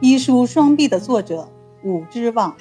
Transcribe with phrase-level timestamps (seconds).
[0.00, 1.48] 医书双璧的作者
[1.84, 2.56] 武之望。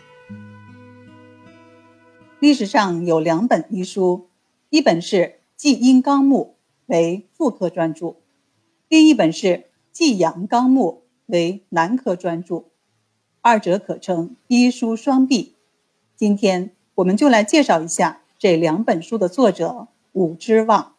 [2.40, 4.28] 历史上有两本医书，
[4.70, 5.18] 一本是
[5.56, 6.56] 《季阴纲目》，
[6.94, 8.18] 为妇科专著；
[8.88, 9.48] 另一本是
[9.92, 12.66] 《季阳纲目》，为男科专著。
[13.42, 15.56] 二者可称医书双璧。
[16.16, 20.94] 今天我们就来介绍一下这两本书的作者武之望。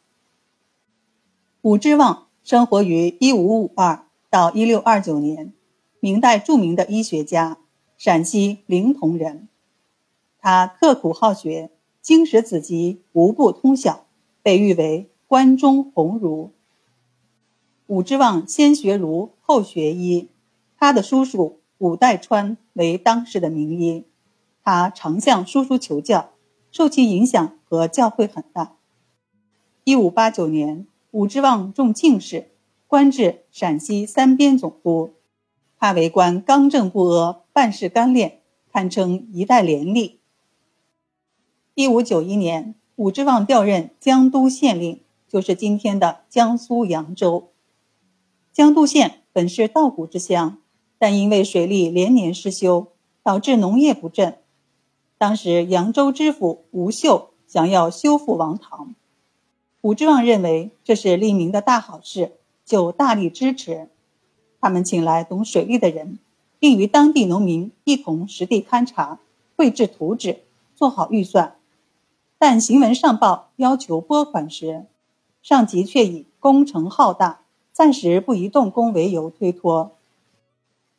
[1.62, 5.54] 武之望生活于一五五二到一六二九年，
[6.04, 7.56] 明代著名的医学家，
[7.96, 9.48] 陕西临潼人。
[10.38, 11.70] 他刻苦好学，
[12.02, 14.04] 经史子集无不通晓，
[14.42, 16.52] 被誉为关中鸿儒。
[17.86, 20.28] 武之望先学儒，后学医。
[20.76, 24.04] 他的叔叔武代川为当时的名医，
[24.62, 26.32] 他常向叔叔求教，
[26.70, 28.76] 受其影响和教诲很大。
[29.84, 32.50] 一五八九年，武之望中进士，
[32.86, 35.14] 官至陕西三边总督。
[35.84, 38.40] 他为官刚正不阿，办事干练，
[38.72, 40.14] 堪称一代廉吏。
[41.74, 47.50] 一五九一年，武之望调任江都县令，就是今天的江苏扬州。
[48.50, 50.56] 江都县本是稻谷之乡，
[50.96, 52.86] 但因为水利连年失修，
[53.22, 54.38] 导致农业不振。
[55.18, 58.94] 当时扬州知府吴秀想要修复王堂，
[59.82, 63.90] 武之望认为这是利民的大好事，就大力支持。
[64.64, 66.18] 他们请来懂水利的人，
[66.58, 69.18] 并与当地农民一同实地勘察、
[69.58, 70.38] 绘制图纸，
[70.74, 71.56] 做好预算。
[72.38, 74.86] 但行文上报要求拨款时，
[75.42, 77.42] 上级却以工程浩大，
[77.74, 79.92] 暂时不宜动工为由推脱。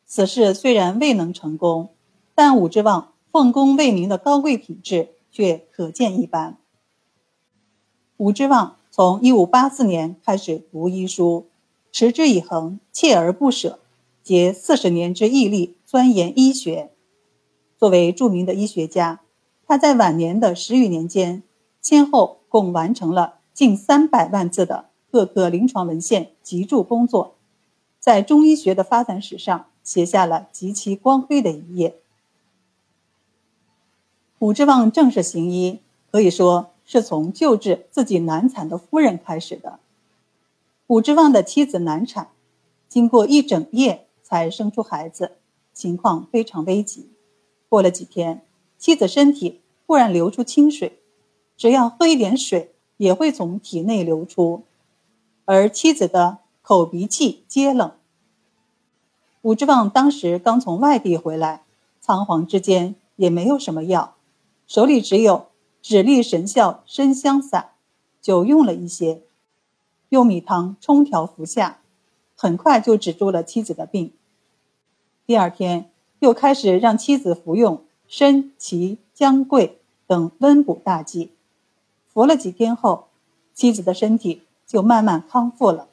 [0.06, 1.88] 此事虽然未能成功，
[2.36, 6.56] 但武之望奉公为民的高贵品质却可见一斑。
[8.18, 11.48] 武之望从1584年开始读医书，
[11.98, 13.78] 持之以恒，锲而不舍，
[14.22, 16.90] 竭四十年之毅力钻研医学。
[17.78, 19.20] 作为著名的医学家。
[19.66, 21.42] 他在晚年的十余年间，
[21.80, 27.36] 先后共完成了近三百万字的各个临床文献集注工作，
[27.98, 31.96] 在中医学的发展史上写下了极其光辉的一页。
[34.40, 35.80] 武之望正式行医，
[36.12, 39.78] 可以说是从救治自己难产的夫人开始的。
[40.88, 42.30] 武之望的妻子难产，
[42.88, 45.38] 经过一整夜才生出孩子，
[45.72, 47.10] 情况非常危急。
[47.68, 48.42] 过了几天。
[48.78, 51.00] 妻子身体忽然流出清水，
[51.56, 54.64] 只要喝一点水也会从体内流出，
[55.46, 57.90] 而妻子的口鼻气皆冷。
[59.40, 61.64] 武之望当时刚从外地回来，
[62.02, 64.16] 仓皇之间也没有什么药，
[64.66, 65.46] 手里只有
[65.80, 67.70] 指力神效生香散，
[68.20, 69.22] 就用了一些，
[70.08, 71.80] 用米汤冲调服下，
[72.34, 74.12] 很快就止住了妻子的病。
[75.26, 75.90] 第二天
[76.20, 77.82] 又开始让妻子服用。
[78.08, 81.32] 参、芪、姜、桂等温补大剂，
[82.06, 83.08] 服了几天后，
[83.52, 85.88] 妻子的身体就慢慢康复了。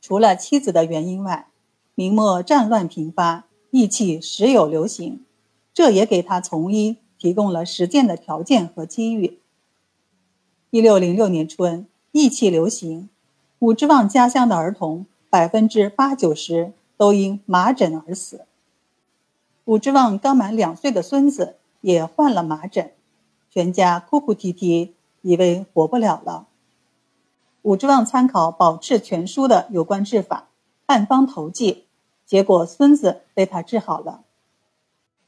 [0.00, 1.48] 除了妻子的原因外，
[1.94, 5.22] 明末战乱频发，疫气时有流行，
[5.74, 9.38] 这也给他从医提供了实践的条件和机遇。
[10.70, 11.86] 一六零六年春，
[12.16, 13.08] 疫气流行，
[13.58, 18.46] 武之望家乡的儿童百分之八九十都因麻疹而死。
[19.64, 22.92] 武之望刚满两岁的孙子也患了麻疹，
[23.50, 26.46] 全家哭哭啼啼，以为活不了了。
[27.62, 30.46] 武之望参考《宝炽全书》的有关治法，
[30.86, 31.86] 按方投剂，
[32.24, 34.22] 结果孙子被他治好了。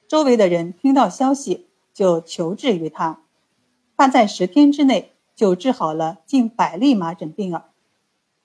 [0.06, 3.22] 周围的人听到消息就求治于他，
[3.96, 7.64] 他在十天之内就治好了近百例麻疹病儿，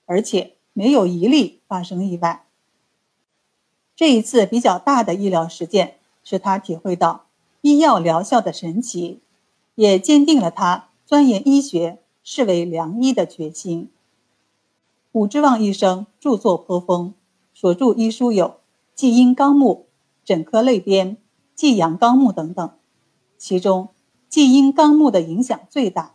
[0.04, 2.44] 而且没有一例发生意外。
[3.96, 7.24] 这一次比较大的医疗实践，使他体会到
[7.62, 9.20] 医药疗效的神奇，
[9.74, 13.90] 也坚定了他钻研医学、视为良医的决心。
[15.12, 17.14] 武之望医生著作颇丰，
[17.54, 18.46] 所著医书有
[18.94, 19.86] 《季阴纲目》
[20.26, 21.08] 《诊科类编》
[21.54, 22.70] 《季阳纲目》等等，
[23.38, 23.86] 其中
[24.28, 26.02] 《季阴纲目》的影响最大。《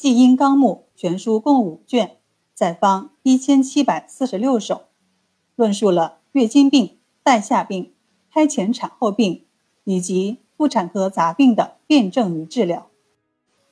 [0.00, 2.16] 季阴纲目》全书共五卷，
[2.54, 4.84] 载方一千七百四十六首，
[5.56, 6.20] 论述了。
[6.32, 7.92] 月经病、带下病、
[8.32, 9.44] 胎前产后病
[9.84, 12.86] 以及妇产科杂病的辨证与治疗，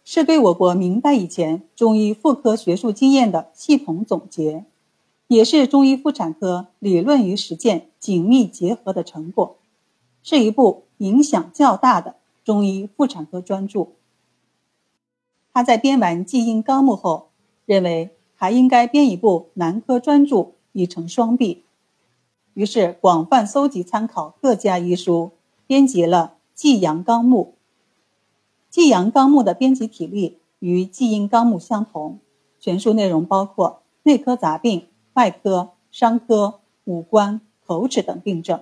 [0.05, 4.67] 是对我国明代以前中医妇科学术经验的系统总结，
[5.29, 9.57] 也是中医妇产科理论与实践紧密结合的成果，
[10.23, 13.87] 是一部影响较大的中医妇产科专著。
[15.59, 17.31] 他在编完《季阴纲目》后，
[17.67, 21.65] 认为还应该编一部男科专著，以成双璧。
[22.55, 25.33] 于是广泛搜集参考各家医书，
[25.67, 27.55] 编辑了《济阳纲目》。
[28.73, 32.21] 《济阳纲目》的编辑体例与《济阴纲目》相同，
[32.61, 38.61] 全书内容包括内科杂病、外科、伤科、五官、口齿等病症。